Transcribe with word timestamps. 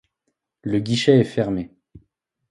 Le 0.63 0.79
guichet 0.79 1.19
est 1.19 1.23
fermé. 1.23 1.75